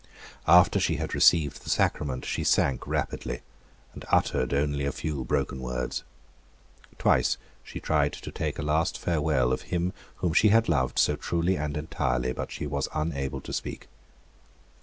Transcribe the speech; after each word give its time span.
After 0.47 0.79
she 0.79 0.95
had 0.95 1.13
received 1.13 1.61
the 1.61 1.69
sacrament 1.69 2.25
she 2.25 2.43
sank 2.43 2.87
rapidly, 2.87 3.41
and 3.93 4.03
uttered 4.11 4.51
only 4.51 4.83
a 4.83 4.91
few 4.91 5.23
broken 5.23 5.59
words. 5.59 6.03
Twice 6.97 7.37
she 7.63 7.79
tried 7.79 8.13
to 8.13 8.31
take 8.31 8.57
a 8.57 8.63
last 8.63 8.97
farewell 8.97 9.53
of 9.53 9.61
him 9.69 9.93
whom 10.15 10.33
she 10.33 10.47
had 10.47 10.67
loved 10.67 10.97
so 10.97 11.15
truly 11.15 11.55
and 11.55 11.77
entirely; 11.77 12.33
but 12.33 12.51
she 12.51 12.65
was 12.65 12.87
unable 12.95 13.41
to 13.41 13.53
speak. 13.53 13.89